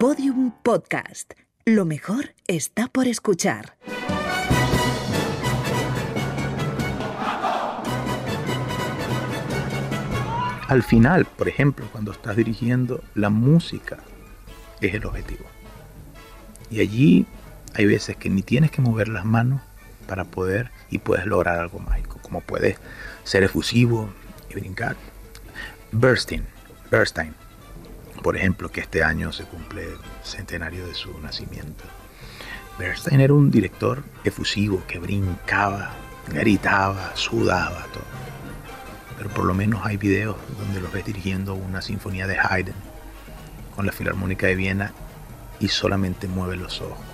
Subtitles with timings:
[0.00, 1.34] Podium Podcast.
[1.66, 3.76] Lo mejor está por escuchar.
[10.68, 13.98] Al final, por ejemplo, cuando estás dirigiendo, la música
[14.80, 15.44] es el objetivo.
[16.70, 17.26] Y allí
[17.74, 19.60] hay veces que ni tienes que mover las manos
[20.06, 22.78] para poder y puedes lograr algo mágico, como puedes
[23.24, 24.08] ser efusivo
[24.48, 24.96] y brincar.
[25.92, 26.46] Bernstein,
[26.90, 27.34] Bernstein,
[28.22, 31.84] por ejemplo, que este año se cumple el centenario de su nacimiento.
[32.78, 35.92] Bernstein era un director efusivo que brincaba,
[36.32, 38.20] gritaba, sudaba, todo
[39.20, 42.72] pero por lo menos hay videos donde los ves dirigiendo una sinfonía de Haydn
[43.76, 44.94] con la Filarmónica de Viena
[45.58, 47.04] y solamente mueve los ojos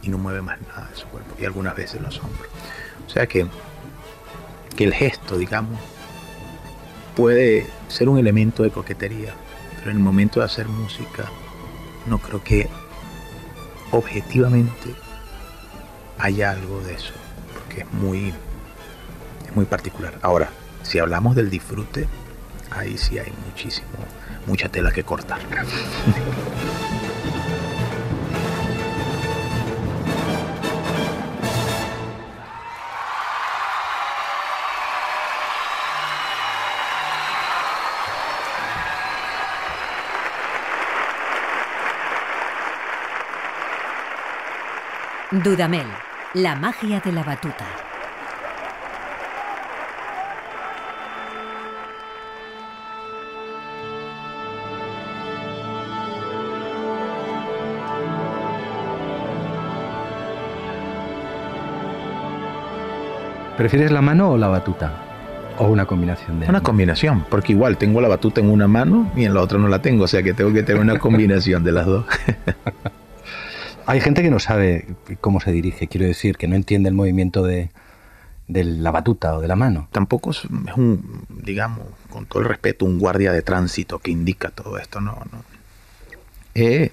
[0.00, 2.48] y no mueve más nada de su cuerpo y algunas veces los hombros.
[3.04, 3.48] O sea que,
[4.76, 5.80] que el gesto, digamos,
[7.16, 9.34] puede ser un elemento de coquetería,
[9.86, 11.30] pero en el momento de hacer música
[12.06, 12.68] no creo que
[13.92, 14.96] objetivamente
[16.18, 17.12] haya algo de eso,
[17.54, 18.34] porque es muy,
[19.46, 20.18] es muy particular.
[20.22, 20.50] Ahora,
[20.82, 22.08] si hablamos del disfrute,
[22.72, 23.86] ahí sí hay muchísimo,
[24.48, 25.38] mucha tela que cortar.
[45.32, 45.88] Dudamel,
[46.34, 47.66] la magia de la batuta.
[63.56, 64.92] ¿Prefieres la mano o la batuta?
[65.58, 69.24] ¿O una combinación de Una combinación, porque igual tengo la batuta en una mano y
[69.24, 71.72] en la otra no la tengo, o sea que tengo que tener una combinación de
[71.72, 72.04] las dos.
[73.86, 74.86] Hay gente que no sabe
[75.20, 77.70] cómo se dirige, quiero decir, que no entiende el movimiento de,
[78.48, 79.88] la batuta o de la mano.
[79.92, 84.78] Tampoco es, un, digamos, con todo el respeto, un guardia de tránsito que indica todo
[84.78, 85.44] esto, no, no.
[86.54, 86.90] Eh,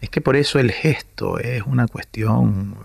[0.00, 2.76] es que por eso el gesto es una cuestión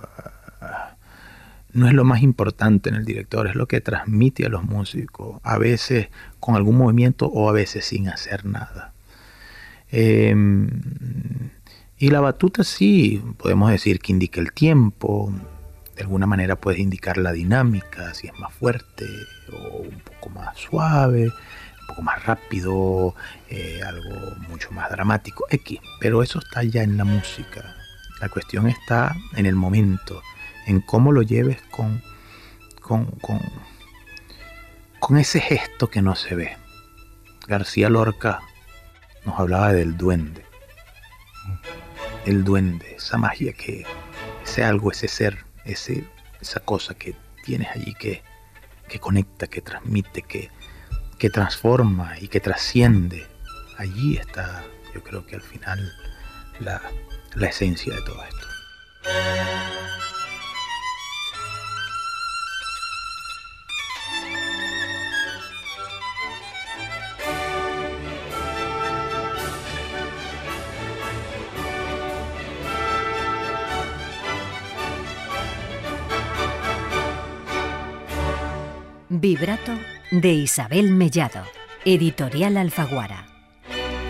[1.74, 5.40] no es lo más importante en el director, es lo que transmite a los músicos,
[5.44, 8.94] a veces con algún movimiento o a veces sin hacer nada.
[9.92, 10.70] Em,
[12.02, 15.32] y la batuta sí, podemos decir que indica el tiempo,
[15.96, 19.06] de alguna manera puede indicar la dinámica, si es más fuerte
[19.54, 23.14] o un poco más suave, un poco más rápido,
[23.50, 25.80] eh, algo mucho más dramático, X.
[26.00, 27.76] Pero eso está ya en la música.
[28.20, 30.24] La cuestión está en el momento
[30.66, 32.02] en cómo lo lleves con,
[32.82, 33.06] con,
[35.00, 36.58] con, ese gesto que no se ve.
[37.48, 38.40] García Lorca
[39.24, 40.51] nos hablaba del duende.
[42.26, 43.86] El duende, esa magia que,
[44.44, 46.06] ese algo, ese ser, ese,
[46.40, 48.24] esa cosa que tienes allí que,
[48.88, 50.50] que conecta, que transmite, que,
[51.18, 53.26] que transforma y que trasciende.
[53.78, 55.92] Allí está, yo creo que al final,
[56.60, 56.82] la,
[57.36, 58.48] la esencia de todo esto.
[79.14, 79.74] Vibrato
[80.12, 81.44] de Isabel Mellado,
[81.84, 83.28] editorial Alfaguara.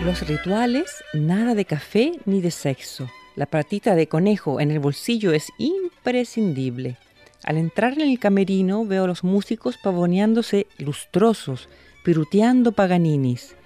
[0.04, 3.10] Los rituales, nada de café ni de sexo.
[3.34, 6.98] La patita de conejo en el bolsillo es imprescindible.
[7.42, 11.68] Al entrar en el camerino veo a los músicos pavoneándose lustrosos,
[12.04, 13.56] piruteando paganinis.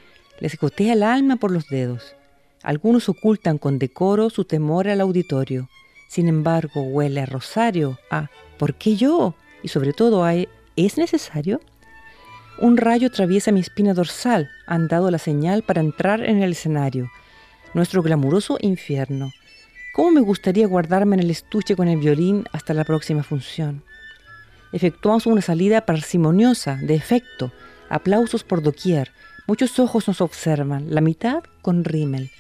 [0.41, 2.17] Les gotea el alma por los dedos.
[2.63, 5.69] Algunos ocultan con decoro su temor al auditorio.
[6.09, 9.35] Sin embargo, huele a rosario, a ¿por qué yo?
[9.63, 10.33] Y sobre todo a
[10.77, 11.63] ¿Es necesario?
[12.59, 14.51] Un rayo atraviesa mi espina dorsal.
[14.67, 17.11] Han dado la señal para entrar en el escenario.
[17.73, 19.33] Nuestro glamuroso infierno.
[19.95, 23.83] ¿Cómo me gustaría guardarme en el estuche con el violín hasta la próxima función?
[24.73, 27.53] Efectuamos una salida parsimoniosa, de efecto.
[27.89, 29.13] Aplausos por doquier.
[29.47, 32.31] Muchos ojos nos observan, la mitad con rímel.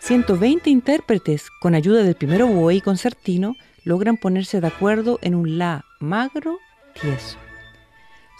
[0.00, 5.84] 120 intérpretes, con ayuda del primero buey concertino, logran ponerse de acuerdo en un la
[5.98, 6.58] magro
[6.92, 7.38] tieso.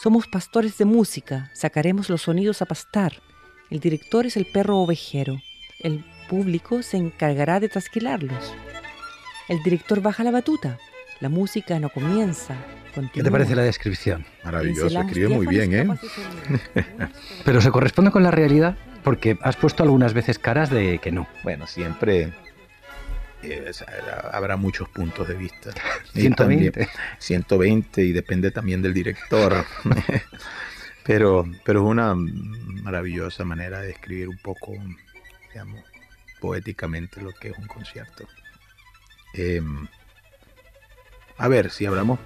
[0.03, 3.13] Somos pastores de música, sacaremos los sonidos a pastar.
[3.71, 5.41] El director es el perro ovejero.
[5.81, 8.55] El público se encargará de trasquilarlos.
[9.49, 10.79] El director baja la batuta.
[11.21, 12.57] La música no comienza.
[13.13, 14.27] ¿Qué te parece la descripción?
[14.45, 15.99] Maravilloso, escribe muy bien, ¿eh?
[17.45, 18.77] Pero se corresponde con la realidad.
[19.03, 21.27] Porque has puesto algunas veces caras de que no.
[21.43, 22.33] Bueno, siempre
[23.43, 23.71] eh,
[24.33, 25.71] habrá muchos puntos de vista.
[26.15, 26.71] Y 120.
[26.71, 29.65] también- 120 y depende también del director.
[31.05, 34.73] pero, pero es una maravillosa manera de describir un poco,
[35.53, 35.83] digamos,
[36.41, 38.27] poéticamente lo que es un concierto.
[39.35, 39.87] Em,
[41.39, 42.19] a ver, si hablamos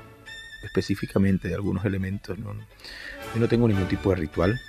[0.64, 4.60] específicamente de algunos elementos, no, yo no tengo ningún tipo de ritual.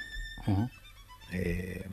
[1.32, 1.84] Eh,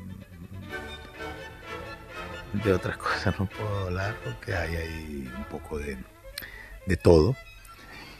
[2.63, 5.97] de otras cosas no puedo hablar porque hay ahí un poco de,
[6.87, 7.37] de todo.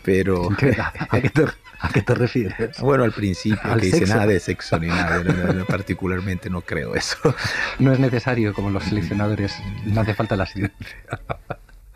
[0.03, 0.51] Pero
[1.11, 1.45] ¿A qué te,
[1.81, 2.79] a qué te refieres?
[2.81, 5.23] bueno, al principio Al que dice nada de sexo ni nada,
[5.55, 7.17] yo particularmente no creo eso.
[7.79, 10.87] No es necesario, como los seleccionadores, no hace falta la silencio.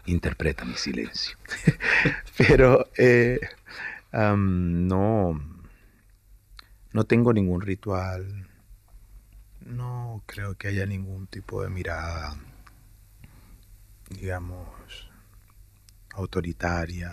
[0.06, 1.36] Interpreta mi silencio.
[2.38, 3.38] Pero eh,
[4.12, 5.38] no,
[6.92, 8.47] no tengo ningún ritual.
[9.68, 12.34] No creo que haya ningún tipo de mirada,
[14.08, 15.10] digamos,
[16.14, 17.12] autoritaria.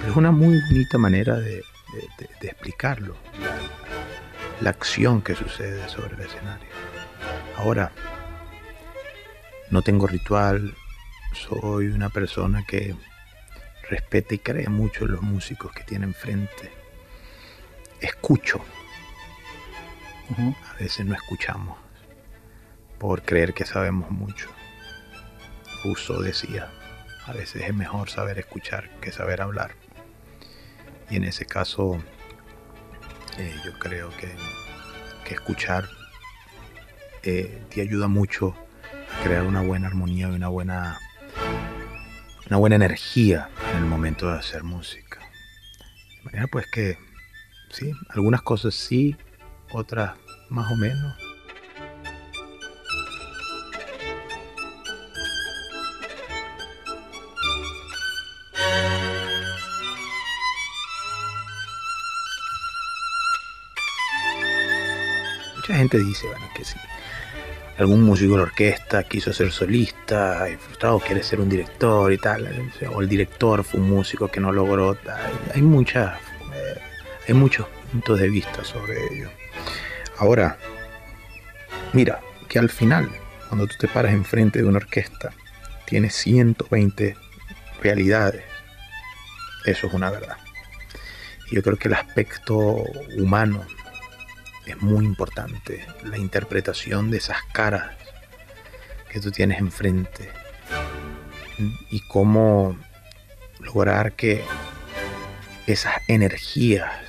[0.00, 1.62] Pero es una muy bonita manera de,
[2.42, 3.56] explicarlo, la,
[4.60, 6.68] la acción que sucede sobre el escenario.
[7.56, 7.92] Ahora,
[9.70, 10.74] no tengo ritual,
[11.34, 12.96] soy una persona que
[13.88, 16.72] respeta y cree mucho en los músicos que tiene enfrente.
[18.00, 18.60] Escucho,
[20.36, 21.78] A veces no escuchamos
[22.98, 24.50] por creer que sabemos mucho.
[25.82, 26.70] Rousseau decía,
[27.24, 29.74] a veces es mejor saber escuchar que saber hablar.
[31.08, 31.98] Y en ese caso,
[33.38, 34.30] eh, yo creo que,
[35.24, 35.88] que escuchar
[37.22, 38.54] eh, te ayuda mucho
[39.18, 40.98] a crear una buena armonía y una buena,
[42.48, 45.20] una buena energía en el momento de hacer música.
[46.18, 46.98] De manera pues que,
[47.70, 49.16] sí, algunas cosas sí,
[49.72, 50.12] otras
[50.48, 51.14] más o menos.
[65.56, 66.78] Mucha gente dice, que sí.
[67.78, 72.72] Algún músico de la orquesta quiso ser solista frustrado quiere ser un director y tal.
[72.92, 74.96] O el director fue un músico que no logró.
[75.54, 76.18] Hay muchas,
[76.54, 76.80] eh,
[77.28, 79.30] hay muchos puntos de vista sobre ello.
[80.18, 80.58] Ahora,
[81.92, 83.08] mira, que al final,
[83.48, 85.32] cuando tú te paras enfrente de una orquesta,
[85.86, 87.16] tienes 120
[87.82, 88.44] realidades.
[89.64, 90.36] Eso es una verdad.
[91.50, 92.58] Yo creo que el aspecto
[93.16, 93.64] humano
[94.66, 95.86] es muy importante.
[96.04, 97.96] La interpretación de esas caras
[99.08, 100.30] que tú tienes enfrente.
[101.90, 102.78] Y cómo
[103.60, 104.44] lograr que
[105.66, 107.07] esas energías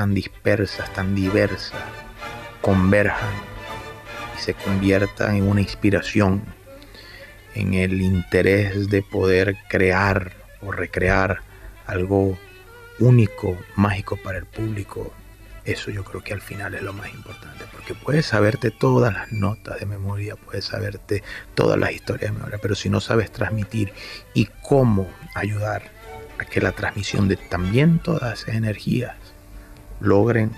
[0.00, 1.82] tan dispersas, tan diversas,
[2.62, 3.34] converjan
[4.34, 6.42] y se conviertan en una inspiración,
[7.54, 10.32] en el interés de poder crear
[10.62, 11.42] o recrear
[11.86, 12.38] algo
[12.98, 15.12] único, mágico para el público.
[15.66, 19.30] Eso yo creo que al final es lo más importante, porque puedes saberte todas las
[19.32, 21.22] notas de memoria, puedes saberte
[21.54, 23.92] todas las historias de memoria, pero si no sabes transmitir
[24.32, 25.82] y cómo ayudar
[26.38, 29.19] a que la transmisión de también todas esas energías
[30.00, 30.52] logren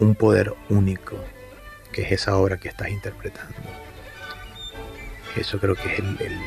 [0.00, 1.16] un poder único,
[1.92, 3.56] que es esa obra que estás interpretando.
[5.36, 6.40] Eso creo que es el, el-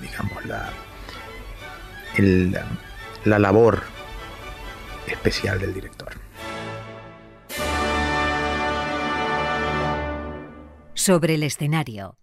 [0.00, 0.70] digamos, la,
[2.16, 2.58] el,
[3.24, 3.82] la labor
[5.06, 6.12] especial del director.
[10.94, 12.16] Sobre el escenario.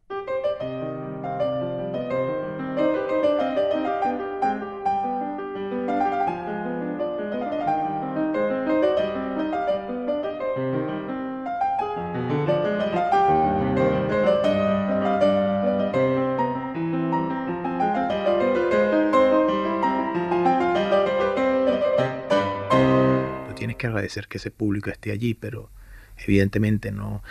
[24.07, 25.69] Tienes que ese público esté allí, pero
[26.17, 27.23] evidentemente no.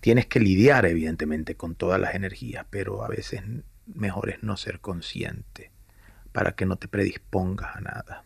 [0.00, 3.42] Tienes que lidiar, evidentemente, con todas las energías, pero a veces
[3.86, 5.70] mejor es no ser consciente
[6.32, 8.24] para que no te predispongas a nada.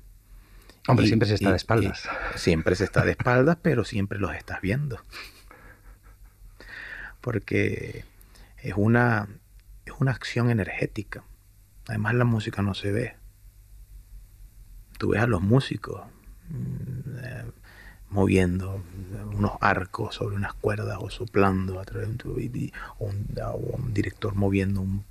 [0.89, 2.09] Hombre, Y- siempre se está y- de espaldas.
[2.35, 4.99] y siempre se está de espaldas, pero siempre los estás viendo.
[7.21, 8.05] Porque
[8.63, 9.29] es una,
[9.85, 11.25] es una acción energética.
[11.89, 13.17] Además la música no se ve.
[14.99, 16.03] Tú ves a los músicos
[16.49, 17.45] mm, eh,
[18.11, 18.83] moviendo
[19.35, 22.37] unos arcos sobre unas cuerdas o soplando a través de un tubo
[22.99, 25.05] o un, director moviendo un,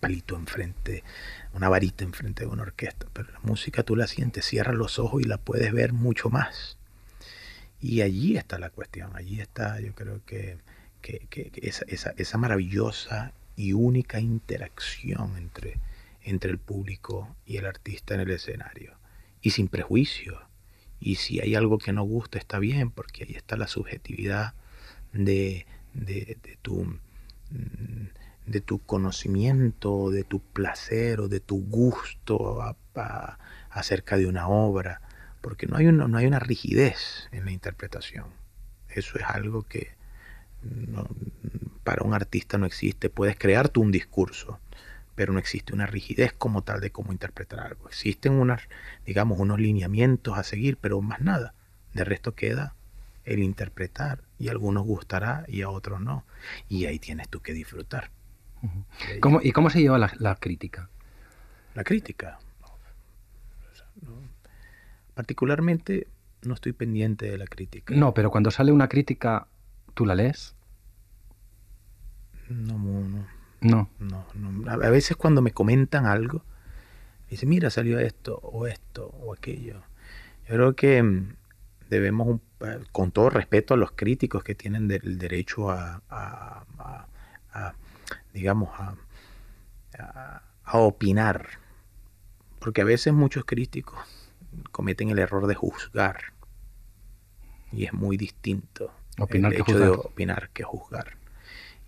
[0.00, 1.04] palito enfrente,
[1.52, 3.06] una varita enfrente de una orquesta.
[3.12, 6.78] Pero la música tú la sientes, cierras los ojos y la puedes ver mucho más.
[7.82, 10.58] Y allí está la cuestión, allí está yo creo que,
[11.02, 15.78] que, que- que esa, esa- esa maravillosa y única interacción entre,
[16.22, 18.94] entre el público y el artista en el escenario.
[19.42, 20.40] Y sin prejuicio.
[21.00, 24.54] Y si hay algo que no gusta, está bien, porque ahí está la subjetividad
[25.12, 28.08] de, de, tu, mm,
[28.46, 32.60] de tu conocimiento, de tu placer o de tu gusto
[33.70, 35.00] acerca de una obra,
[35.40, 38.26] porque no hay, una, no hay una rigidez en la interpretación.
[38.88, 39.98] Eso es algo que
[41.84, 43.08] para un artista no existe.
[43.08, 44.58] Puedes crear tú un discurso,
[45.20, 47.86] pero no existe una rigidez como tal de cómo interpretar algo.
[47.90, 48.62] Existen unas,
[49.04, 51.52] digamos, unos lineamientos a seguir, pero más nada.
[51.92, 52.74] De resto queda
[53.26, 56.24] el interpretar y a algunos gustará y a otros no.
[56.70, 58.10] Y ahí tienes tú que disfrutar.
[59.20, 60.88] ¿Cómo- ¿Y cómo se lleva la, la crítica?
[61.74, 62.38] La crítica.
[64.00, 64.22] No-
[65.12, 66.08] particularmente
[66.40, 67.94] no estoy pendiente de la crítica.
[67.94, 69.48] No, pero cuando sale una crítica,
[69.92, 70.54] ¿tú la lees?
[72.48, 73.88] No, no, No.
[73.98, 74.70] no, no.
[74.70, 76.38] A veces cuando me comentan algo,
[77.24, 79.82] me dicen, mira, salió esto, o esto, o aquello.
[80.48, 81.34] Yo creo que mm,
[81.90, 86.02] debemos, un- eh, con todo respeto a los críticos que tienen de- el derecho a,
[86.08, 87.06] a- a-
[87.52, 87.74] a,
[88.32, 88.94] digamos, a,
[90.72, 91.48] opinar,
[92.60, 93.98] porque a veces muchos críticos
[94.70, 96.32] cometen el error de juzgar,
[97.72, 101.16] y es muy distinto Opinar el que hecho de opinar que juzgar.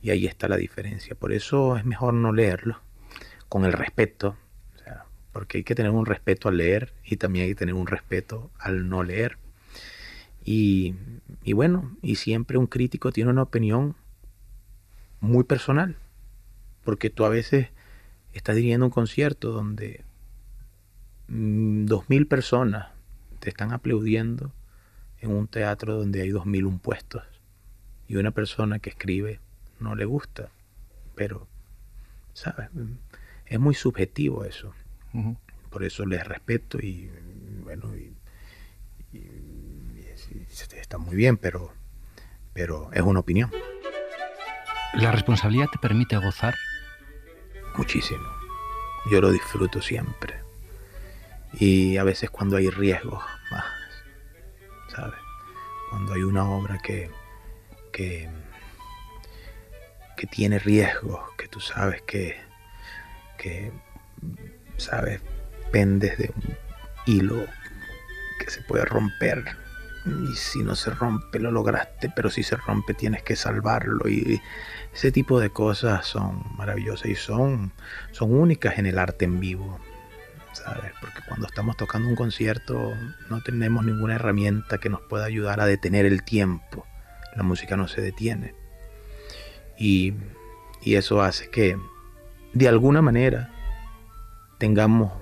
[0.03, 1.15] Y ahí está la diferencia.
[1.15, 2.81] Por eso es mejor no leerlo,
[3.49, 4.37] con el respeto,
[5.33, 8.51] porque hay que tener un respeto al leer y también hay que tener un respeto
[8.59, 9.39] al no leer.
[10.45, 10.95] Y,
[11.45, 13.95] y bueno, y siempre un crítico tiene una opinión
[15.21, 15.97] muy personal,
[16.85, 17.69] porque tú a veces
[18.33, 20.05] estás dirigiendo un concierto donde
[21.29, 22.89] mm, dos mil personas
[23.39, 24.53] te están aplaudiendo
[25.21, 27.23] en un teatro donde hay dos mil un puestos
[28.09, 29.41] y una persona que escribe
[29.83, 30.51] no le gusta,
[31.15, 31.49] pero,
[32.33, 32.69] ¿sabes?
[33.47, 34.75] Es muy subjetivo eso.
[35.71, 37.11] Por eso les respeto y,
[37.63, 38.15] bueno, y
[40.77, 41.73] está muy bien, pero,
[42.53, 43.51] pero es una opinión.
[44.95, 46.55] ¿La responsabilidad te permite gozar?
[47.77, 48.29] Muchísimo.
[49.11, 50.35] Yo lo disfruto siempre.
[51.55, 53.65] Y a veces cuando hay riesgos más,
[54.89, 55.19] ¿sabes?
[55.91, 57.11] Cuando hay una obra que,
[57.93, 58.29] que,
[60.23, 62.37] que tiene riesgos, que tú sabes que,
[63.39, 63.73] que,
[64.77, 65.21] ¿sabes?
[65.73, 66.57] Pendes de un
[67.07, 67.45] hilo
[68.39, 69.57] que se puede romper.
[70.07, 74.09] Y si no se rompe, lo lograste, pero si se rompe, tienes que salvarlo.
[74.09, 74.41] Y
[74.95, 77.73] ese tipo de cosas son maravillosas y son,
[78.13, 79.81] son únicas en el arte en vivo.
[80.53, 80.93] ¿Sabes?
[81.01, 82.95] Porque cuando estamos tocando un concierto
[83.29, 86.87] no tenemos ninguna herramienta que nos pueda ayudar a detener el tiempo.
[87.35, 88.62] La música no se detiene.
[89.83, 90.15] Y,
[90.87, 91.77] eso hace que
[92.53, 93.51] de alguna manera
[94.59, 95.13] tengamos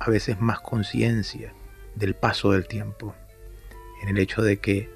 [0.00, 1.52] a veces más conciencia
[1.94, 3.14] del paso del tiempo.
[4.02, 4.90] En el hecho de que,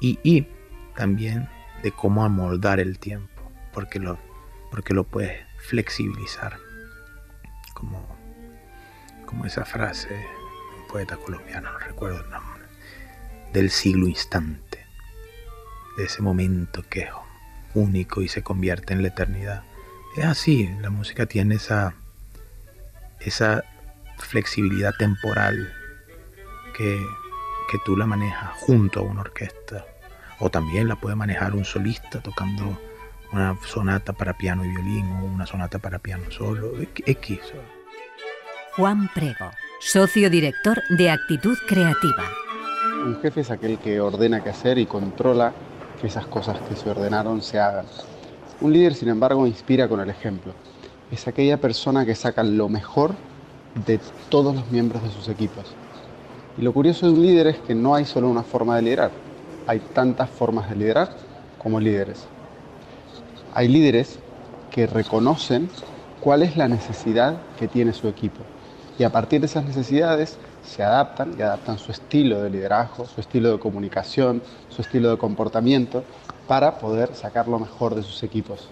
[0.00, 0.46] y, y
[0.94, 1.48] también
[1.82, 4.20] de cómo amoldar el tiempo, porque lo,
[4.70, 6.58] porque lo puedes flexibilizar.
[7.74, 8.06] Como,
[9.26, 10.14] como esa frase
[10.78, 12.62] un poeta colombiano, no recuerdo el nombre,
[13.52, 14.78] del siglo instante,
[15.96, 17.08] de ese momento que
[17.74, 19.62] único y se convierte en la eternidad.
[20.16, 21.94] Es así, la música tiene esa,
[23.20, 23.64] esa
[24.18, 25.72] flexibilidad temporal
[26.76, 27.00] que,
[27.70, 29.86] que tú la manejas junto a una orquesta.
[30.38, 32.78] O también la puede manejar un solista tocando
[33.32, 36.72] una sonata para piano y violín o una sonata para piano solo.
[37.06, 37.40] X.
[38.76, 39.50] Juan Prego,
[39.80, 42.24] socio director de Actitud Creativa.
[43.04, 45.52] Un jefe es aquel que ordena qué hacer y controla
[46.00, 47.86] que esas cosas que se ordenaron se hagan.
[48.60, 50.52] Un líder, sin embargo, inspira con el ejemplo.
[51.10, 53.12] Es aquella persona que saca lo mejor
[53.86, 55.64] de todos los miembros de sus equipos.
[56.58, 59.10] Y lo curioso de un líder es que no hay solo una forma de liderar.
[59.66, 61.10] Hay tantas formas de liderar
[61.58, 62.24] como líderes.
[63.54, 64.18] Hay líderes
[64.70, 65.68] que reconocen
[66.20, 68.40] cuál es la necesidad que tiene su equipo.
[68.98, 73.20] Y a partir de esas necesidades se adaptan y adaptan su estilo de liderazgo, su
[73.20, 76.04] estilo de comunicación, su estilo de comportamiento
[76.46, 78.68] para poder sacar lo mejor de sus equipos.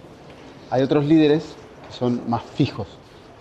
[0.71, 1.55] Hay otros líderes
[1.87, 2.87] que son más fijos,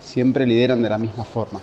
[0.00, 1.60] siempre lideran de la misma forma.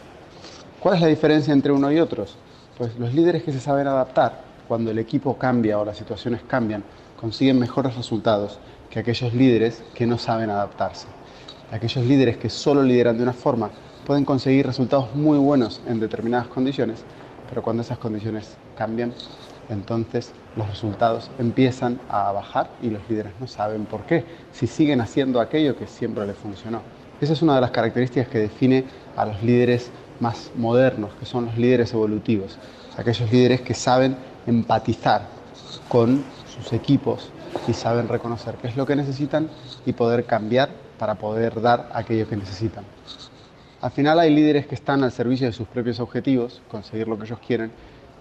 [0.79, 2.35] ¿Cuál es la diferencia entre uno y otros?
[2.77, 6.83] Pues los líderes que se saben adaptar, cuando el equipo cambia o las situaciones cambian,
[7.19, 11.07] consiguen mejores resultados que aquellos líderes que no saben adaptarse.
[11.71, 13.71] Aquellos líderes que solo lideran de una forma
[14.05, 17.03] pueden conseguir resultados muy buenos en determinadas condiciones,
[17.49, 19.13] pero cuando esas condiciones cambian,
[19.69, 25.01] entonces los resultados empiezan a bajar y los líderes no saben por qué, si siguen
[25.01, 26.81] haciendo aquello que siempre les funcionó.
[27.19, 28.85] Esa es una de las características que define
[29.15, 29.89] a los líderes
[30.19, 32.57] más modernos, que son los líderes evolutivos,
[32.97, 35.23] aquellos líderes que saben empatizar
[35.89, 36.23] con
[36.55, 37.29] sus equipos
[37.67, 39.49] y saben reconocer qué es lo que necesitan
[39.85, 42.83] y poder cambiar para poder dar aquello que necesitan.
[43.79, 47.25] Al final hay líderes que están al servicio de sus propios objetivos, conseguir lo que
[47.25, 47.71] ellos quieren,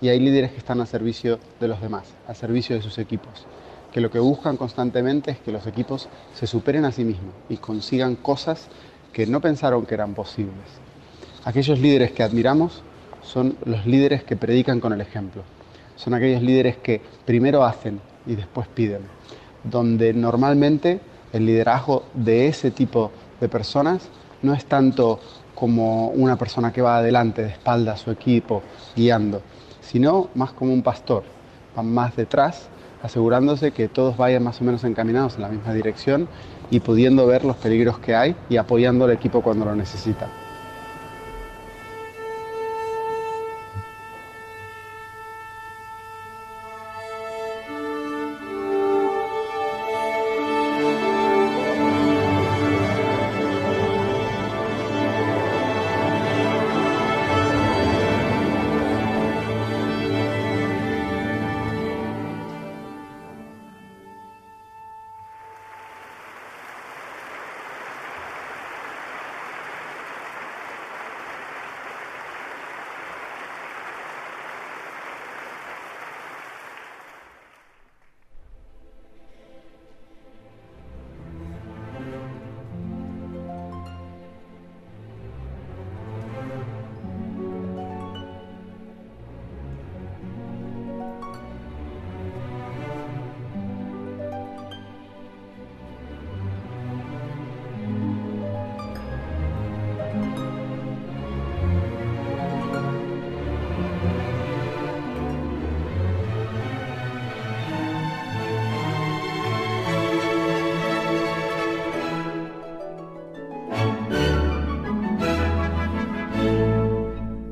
[0.02, 3.46] y hay líderes que están al servicio de los demás, al servicio de sus equipos,
[3.90, 7.56] que lo que buscan constantemente es que los equipos se superen a sí mismos y
[7.56, 8.68] consigan cosas
[9.14, 10.52] que no pensaron que eran posibles.
[11.46, 12.82] Aquellos líderes que admiramos
[13.22, 15.42] son los líderes que predican con el ejemplo,
[15.96, 19.00] son aquellos líderes que primero hacen y después piden,
[19.64, 21.00] donde normalmente
[21.32, 23.10] el liderazgo de ese tipo
[23.40, 24.10] de personas
[24.42, 25.18] no es tanto
[25.56, 28.62] como una persona que va adelante de espalda a su equipo
[28.94, 29.42] guiando,
[29.80, 31.24] sino más como un pastor,
[31.74, 32.68] van más detrás,
[33.02, 36.28] asegurándose que todos vayan más o menos encaminados en la misma dirección
[36.70, 40.45] y pudiendo ver los peligros que hay y apoyando al equipo cuando lo necesita.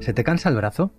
[0.04, 0.92] ¿Se te cansa el brazo?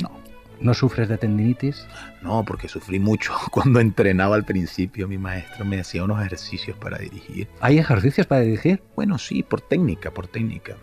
[0.00, 0.12] No.
[0.60, 1.88] ¿No sufres de tendinitis?
[2.22, 5.08] No, porque sufrí mucho cuando entrenaba al principio.
[5.08, 7.48] Mi maestro me hacía unos ejercicios para dirigir.
[7.60, 8.80] ¿Hay ejercicios para dirigir?
[8.94, 10.76] Bueno, sí, por técnica, por técnica.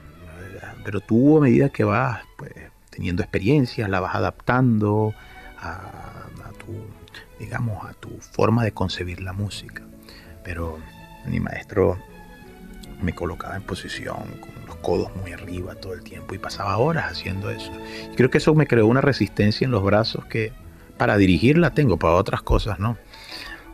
[0.83, 2.51] Pero tú a medida que vas pues,
[2.89, 5.13] teniendo experiencia, la vas adaptando
[5.61, 5.77] a,
[6.43, 6.75] a tu,
[7.39, 9.83] digamos, a tu forma de concebir la música.
[10.43, 10.77] Pero
[11.25, 11.97] mi maestro
[13.01, 17.49] me colocaba en posición con codos muy arriba todo el tiempo y pasaba horas haciendo
[17.49, 17.71] eso.
[18.11, 20.51] Y creo que eso me creó una resistencia en los brazos que
[20.97, 22.97] para dirigir la tengo, para otras cosas no.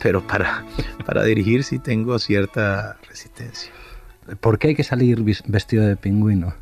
[0.01, 0.65] Pero para,
[1.05, 3.71] para dirigir sí tengo cierta resistencia.
[4.39, 6.55] ¿Por qué hay que salir vestido de pingüino?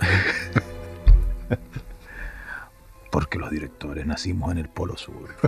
[3.10, 5.34] Porque los directores nacimos en el Polo Sur.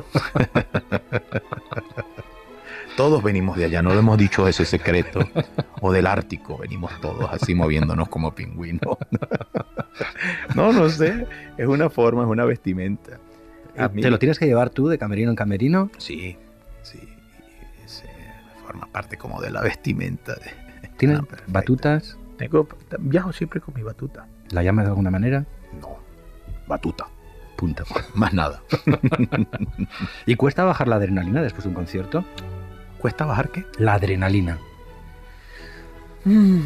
[2.96, 5.20] Todos venimos de allá, no lo hemos dicho ese secreto.
[5.81, 8.96] O del Ártico, venimos todos así moviéndonos como pingüinos.
[10.55, 11.26] No, no sé,
[11.59, 13.18] es una forma, es una vestimenta.
[13.74, 15.90] ¿Te lo tienes que llevar tú de camerino en camerino?
[15.98, 16.37] Sí,
[16.83, 16.98] sí.
[18.64, 20.35] Forma parte como de la vestimenta.
[20.35, 20.88] De...
[20.96, 22.16] ¿Tienes batutas?
[22.38, 22.68] Tengo,
[23.00, 24.26] viajo siempre con mi batuta.
[24.50, 25.44] ¿La llamas de alguna manera?
[25.81, 25.98] No,
[26.66, 27.07] batuta.
[27.57, 27.85] Punta.
[28.14, 28.62] Más nada.
[30.26, 32.24] ¿Y cuesta bajar la adrenalina después de un concierto?
[33.02, 33.66] ¿Cuesta bajar qué?
[33.78, 34.60] La adrenalina.
[36.24, 36.60] Mm.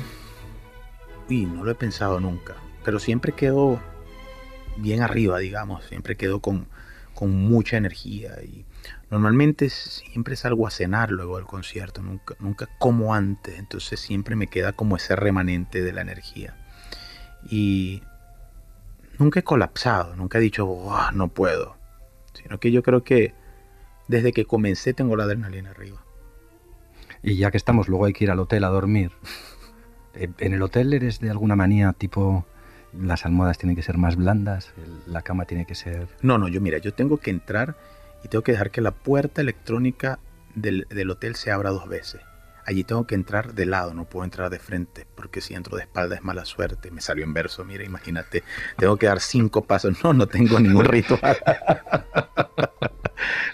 [1.30, 2.56] Uy, no lo he pensado nunca.
[2.84, 3.80] Pero siempre quedo
[4.76, 5.86] bien arriba, digamos.
[5.86, 6.68] Siempre quedo con,
[7.14, 8.34] con mucha energía.
[8.42, 8.66] Y
[9.10, 12.02] normalmente siempre salgo a cenar luego del concierto.
[12.02, 13.58] Nunca, nunca como antes.
[13.58, 16.54] Entonces siempre me queda como ese remanente de la energía.
[17.48, 18.02] Y
[19.18, 20.14] nunca he colapsado.
[20.16, 20.68] Nunca he dicho,
[21.14, 21.78] no puedo.
[22.34, 23.32] Sino que yo creo que
[24.06, 26.05] desde que comencé tengo la adrenalina arriba.
[27.26, 29.12] Y ya que estamos, luego hay que ir al hotel a dormir.
[30.18, 32.46] Eh, ¿En el hotel eres de alguna manía tipo
[32.98, 34.72] las almohadas tienen que ser más blandas,
[35.06, 36.08] la cama tiene que ser...
[36.22, 37.76] No, no, yo mira, yo tengo que entrar
[38.24, 40.18] y tengo que dejar que la puerta electrónica
[40.54, 42.22] del, del, hotel se abra dos veces.
[42.64, 45.82] Allí tengo que entrar de lado, no puedo entrar de frente, porque si entro de
[45.82, 46.90] espalda es mala suerte.
[46.90, 48.42] Me salió en verso, mira, imagínate,
[48.78, 50.02] tengo que dar cinco pasos.
[50.02, 51.36] No, no tengo ningún ritual.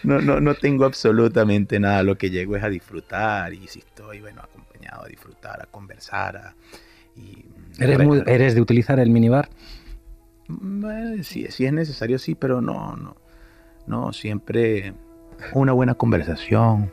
[0.03, 2.03] no, no, no tengo absolutamente nada.
[2.03, 6.37] Lo que llego es a disfrutar y si estoy, bueno, acompañado a disfrutar, a conversar.
[6.37, 6.55] A,
[7.17, 7.45] y,
[7.79, 9.49] ¿Eres, muy, ¿Eres de utilizar el minibar?
[10.49, 13.17] Bueno, si, si es necesario, sí, pero no, no.
[13.87, 14.95] No, siempre
[15.55, 16.93] una buena conversación,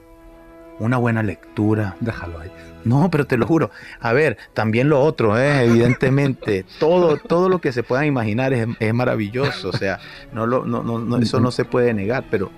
[0.79, 1.95] una buena lectura.
[1.99, 2.51] Déjalo ahí.
[2.85, 3.71] No, pero te lo juro.
[3.99, 5.65] A ver, también lo otro, ¿eh?
[5.65, 9.69] evidentemente, todo, todo lo que se puedan imaginar es, es maravilloso.
[9.69, 9.99] O sea,
[10.33, 12.49] no lo, no, no, no, eso no se puede negar, pero,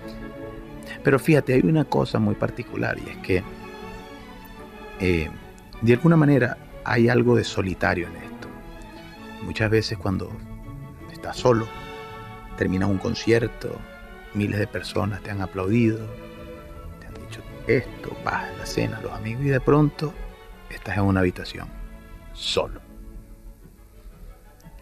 [1.03, 3.43] pero fíjate, hay una cosa muy particular y es que
[4.99, 5.29] eh,
[5.81, 8.47] de alguna manera hay algo de solitario en esto.
[9.43, 10.31] Muchas veces cuando
[11.12, 11.67] estás solo,
[12.57, 13.75] terminas un concierto,
[14.36, 15.99] miles de personas te han aplaudido,
[17.77, 20.13] esto, vas a la cena, los amigos, y de pronto
[20.69, 21.67] estás en una habitación,
[22.34, 22.81] solo.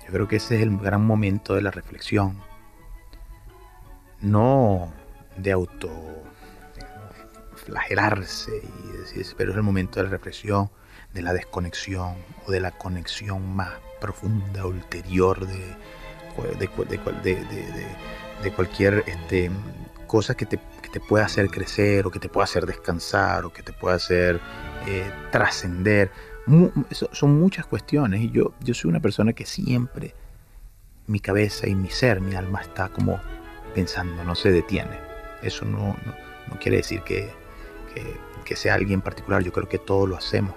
[0.05, 2.41] Yo creo que ese es el gran momento de la reflexión.
[4.21, 4.91] No
[5.37, 5.89] de auto
[7.55, 10.71] flagelarse y decir, pero es el momento de la reflexión,
[11.13, 13.69] de la desconexión o de la conexión más
[14.01, 15.75] profunda, ulterior de,
[18.43, 19.51] de cualquier este,
[20.07, 20.59] cosa que te,
[20.91, 24.39] te, pueda hacer crecer o que te pueda hacer descansar o que te pueda hacer
[24.87, 26.11] eh, trascender.
[27.11, 30.15] Son muchas cuestiones y yo, yo soy una persona que siempre
[31.07, 33.19] mi cabeza y mi ser, mi alma está como
[33.73, 34.97] pensando, no se detiene.
[35.41, 35.97] Eso no,
[36.47, 37.29] no, quiere decir que,
[38.45, 40.55] que, sea alguien particular, yo creo que todos lo hacemos,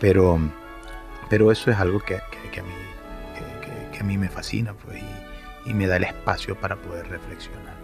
[0.00, 0.38] pero,
[1.28, 2.20] pero eso es algo que,
[2.52, 2.72] que a, mí,
[3.92, 5.02] que, a mí me fascina pues,
[5.66, 7.77] y me da el espacio para poder reflexionar.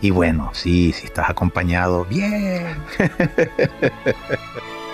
[0.00, 2.76] Y bueno, sí, si estás acompañado, bien.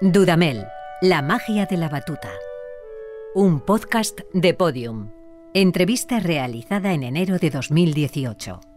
[0.00, 0.64] Dudamel,
[1.02, 2.30] la magia de la batuta.
[3.34, 5.10] Un podcast de Podium.
[5.54, 8.67] Entrevista realizada en enero de 2018.